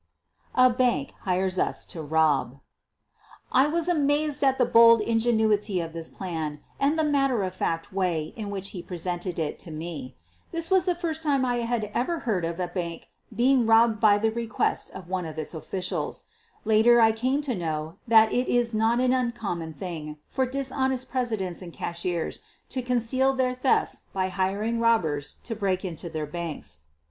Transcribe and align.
A 0.55 0.67
BANKER 0.67 1.13
HIRES 1.25 1.59
US 1.59 1.85
TO 1.85 2.01
ROB 2.01 2.59
I 3.51 3.67
was 3.67 3.87
amazed 3.87 4.43
at 4.43 4.57
the 4.57 4.65
bold 4.65 4.99
ingenuity 5.01 5.79
of 5.79 5.93
this 5.93 6.09
plan 6.09 6.59
and 6.79 6.97
the 6.97 7.03
matter 7.03 7.43
of 7.43 7.53
fact 7.53 7.93
way 7.93 8.33
in 8.35 8.49
which 8.49 8.69
he 8.71 8.81
presented 8.81 9.37
it' 9.37 9.59
to 9.59 9.69
me. 9.69 10.15
This 10.51 10.71
was 10.71 10.85
the 10.85 10.95
first 10.95 11.27
I 11.27 11.35
had 11.57 11.91
ever 11.93 12.21
heard 12.21 12.45
of 12.45 12.59
a 12.59 12.65
v 12.65 12.73
bank 12.73 13.09
being 13.35 13.67
robbed 13.67 13.99
by 13.99 14.15
request 14.15 14.89
of 14.89 15.07
one 15.07 15.27
of 15.27 15.37
its 15.37 15.53
officials. 15.53 16.23
Later 16.65 16.99
I 16.99 17.11
came 17.11 17.43
to 17.43 17.53
know 17.53 17.97
that 18.07 18.33
it 18.33 18.47
is 18.47 18.73
not 18.73 18.99
an 18.99 19.13
uncommon 19.13 19.75
thing 19.75 20.17
for 20.25 20.47
dishonest 20.47 21.11
presidents 21.11 21.61
and 21.61 21.71
cashiers 21.71 22.39
to 22.69 22.81
con 22.81 22.97
ceal 22.97 23.37
their 23.37 23.53
thefts 23.53 24.07
by 24.13 24.29
hiring 24.29 24.79
robbers 24.79 25.37
to 25.43 25.53
break 25.55 25.85
into 25.85 26.09
their 26.09 26.25
banks. 26.25 26.79